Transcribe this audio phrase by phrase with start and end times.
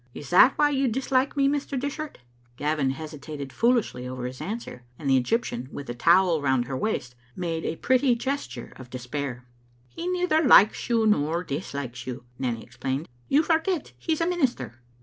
[0.15, 1.79] Is that why you dislike me, Mr.
[1.79, 2.17] Dishart?"
[2.57, 7.13] Gavin hesitated foolishly over his answer, and the Egyptian, with a towel round her waist,
[7.35, 9.45] made a pretty gesture of despair.
[9.89, 14.81] "He neither likes you nor dislikes you," Nanny ex plained; "you forget he's a minister."